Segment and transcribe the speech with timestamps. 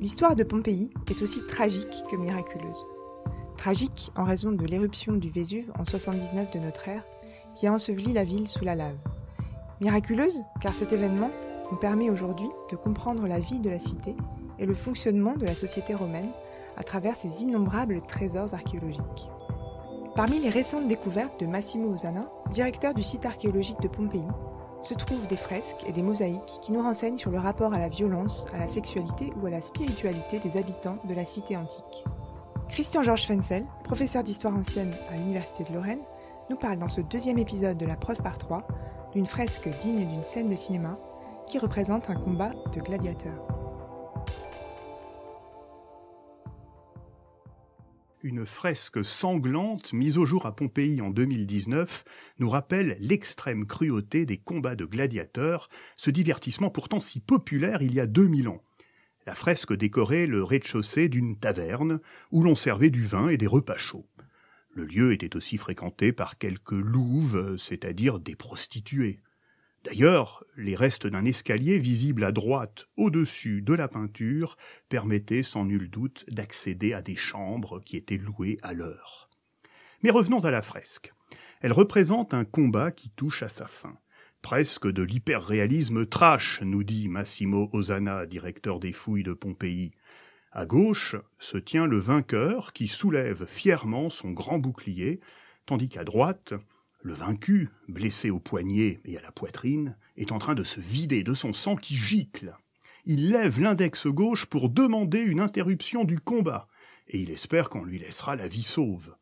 [0.00, 2.86] L'histoire de Pompéi est aussi tragique que miraculeuse.
[3.56, 7.02] Tragique en raison de l'éruption du Vésuve en 79 de notre ère,
[7.54, 8.98] qui a enseveli la ville sous la lave.
[9.80, 11.30] Miraculeuse car cet événement
[11.70, 14.14] nous permet aujourd'hui de comprendre la vie de la cité
[14.58, 16.30] et le fonctionnement de la société romaine
[16.76, 19.30] à travers ses innombrables trésors archéologiques.
[20.14, 24.26] Parmi les récentes découvertes de Massimo Osana, directeur du site archéologique de Pompéi,
[24.82, 27.88] se trouvent des fresques et des mosaïques qui nous renseignent sur le rapport à la
[27.88, 32.04] violence, à la sexualité ou à la spiritualité des habitants de la cité antique.
[32.68, 36.02] Christian Georges Fensel, professeur d'histoire ancienne à l'Université de Lorraine,
[36.50, 38.66] nous parle dans ce deuxième épisode de la preuve par trois
[39.12, 40.98] d'une fresque digne d'une scène de cinéma
[41.46, 43.55] qui représente un combat de gladiateurs.
[48.26, 52.04] Une fresque sanglante mise au jour à Pompéi en 2019
[52.40, 58.00] nous rappelle l'extrême cruauté des combats de gladiateurs, ce divertissement pourtant si populaire il y
[58.00, 58.64] a 2000 ans.
[59.26, 62.00] La fresque décorait le rez-de-chaussée d'une taverne
[62.32, 64.08] où l'on servait du vin et des repas chauds.
[64.70, 69.20] Le lieu était aussi fréquenté par quelques louves, c'est-à-dire des prostituées.
[69.86, 74.56] D'ailleurs, les restes d'un escalier visible à droite au-dessus de la peinture
[74.88, 79.30] permettaient sans nul doute d'accéder à des chambres qui étaient louées à l'heure.
[80.02, 81.14] Mais revenons à la fresque.
[81.60, 83.96] Elle représente un combat qui touche à sa fin.
[84.42, 89.92] Presque de l'hyperréalisme trash, nous dit Massimo Osana, directeur des fouilles de Pompéi.
[90.50, 95.20] À gauche se tient le vainqueur qui soulève fièrement son grand bouclier,
[95.64, 96.54] tandis qu'à droite,
[97.06, 101.22] le vaincu, blessé au poignet et à la poitrine, est en train de se vider
[101.22, 102.56] de son sang qui gicle.
[103.04, 106.66] Il lève l'index gauche pour demander une interruption du combat,
[107.06, 109.14] et il espère qu'on lui laissera la vie sauve.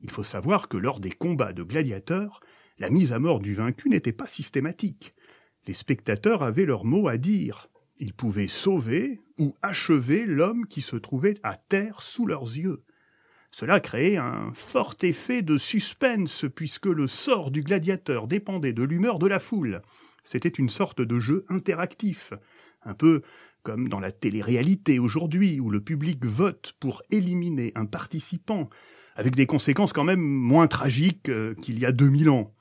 [0.00, 2.40] Il faut savoir que lors des combats de gladiateurs,
[2.80, 5.14] la mise à mort du vaincu n'était pas systématique.
[5.68, 7.70] Les spectateurs avaient leur mot à dire.
[7.98, 12.82] Ils pouvaient sauver ou achever l'homme qui se trouvait à terre sous leurs yeux.
[13.56, 19.20] Cela créait un fort effet de suspense puisque le sort du gladiateur dépendait de l'humeur
[19.20, 19.80] de la foule.
[20.24, 22.32] C'était une sorte de jeu interactif,
[22.82, 23.22] un peu
[23.62, 28.70] comme dans la télé-réalité aujourd'hui où le public vote pour éliminer un participant,
[29.14, 32.52] avec des conséquences quand même moins tragiques euh, qu'il y a 2000 ans.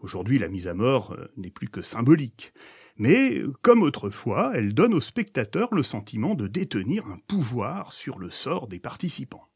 [0.00, 2.52] Aujourd'hui, la mise à mort euh, n'est plus que symbolique.
[2.98, 8.28] Mais, comme autrefois, elle donne au spectateur le sentiment de détenir un pouvoir sur le
[8.28, 9.48] sort des participants.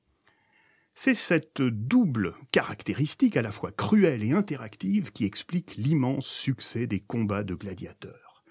[1.01, 6.99] C'est cette double caractéristique à la fois cruelle et interactive qui explique l'immense succès des
[6.99, 8.43] combats de gladiateurs.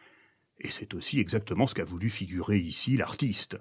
[0.58, 3.58] Et c'est aussi exactement ce qu'a voulu figurer ici l'artiste.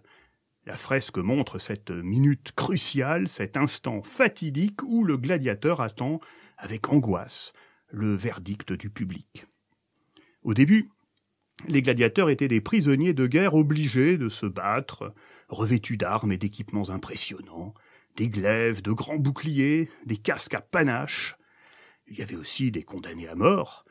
[0.67, 6.21] La fresque montre cette minute cruciale, cet instant fatidique où le gladiateur attend,
[6.57, 7.55] avec angoisse,
[7.89, 9.47] le verdict du public.
[10.45, 10.91] Au début,
[11.67, 15.13] les gladiateurs étaient des prisonniers de guerre obligés de se battre,
[15.49, 17.75] revêtus d'armes et d'équipements impressionnants,
[18.17, 21.37] des glaives, de grands boucliers, des casques à panache.
[22.09, 23.85] Il y avait aussi des condamnés à mort.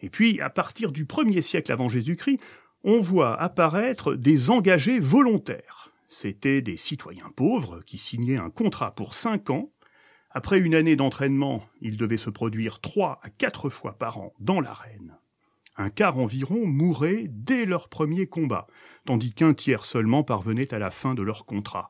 [0.00, 2.40] Et puis, à partir du premier siècle avant Jésus-Christ,
[2.84, 5.90] on voit apparaître des engagés volontaires.
[6.08, 9.72] C'étaient des citoyens pauvres qui signaient un contrat pour cinq ans.
[10.30, 14.60] Après une année d'entraînement, ils devaient se produire trois à quatre fois par an dans
[14.60, 15.16] l'arène.
[15.76, 18.66] Un quart environ mourait dès leur premier combat,
[19.06, 21.88] tandis qu'un tiers seulement parvenait à la fin de leur contrat.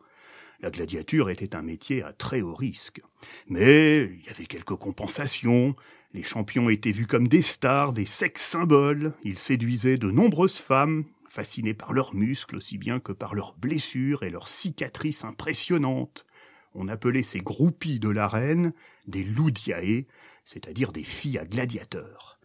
[0.63, 3.03] La gladiature était un métier à très haut risque.
[3.49, 5.75] Mais il y avait quelques compensations.
[6.15, 9.13] Les champions étaient vus comme des stars, des sex symboles.
[9.25, 14.23] Ils séduisaient de nombreuses femmes, fascinées par leurs muscles aussi bien que par leurs blessures
[14.23, 16.27] et leurs cicatrices impressionnantes.
[16.75, 18.73] On appelait ces groupies de l'arène
[19.09, 20.07] des loudiae,
[20.45, 22.39] c'est-à-dire des filles à gladiateurs.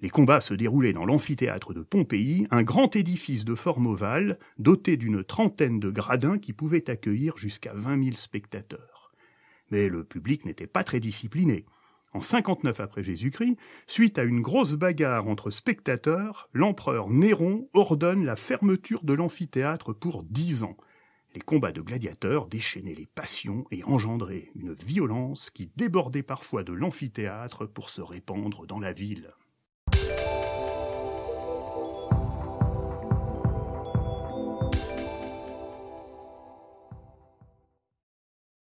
[0.00, 4.96] Les combats se déroulaient dans l'amphithéâtre de Pompéi, un grand édifice de forme ovale, doté
[4.96, 9.12] d'une trentaine de gradins qui pouvaient accueillir jusqu'à vingt mille spectateurs.
[9.70, 11.66] Mais le public n'était pas très discipliné.
[12.14, 13.56] En 59 après Jésus-Christ,
[13.88, 20.22] suite à une grosse bagarre entre spectateurs, l'empereur Néron ordonne la fermeture de l'amphithéâtre pour
[20.22, 20.76] dix ans.
[21.34, 26.72] Les combats de gladiateurs déchaînaient les passions et engendraient une violence qui débordait parfois de
[26.72, 29.34] l'amphithéâtre pour se répandre dans la ville.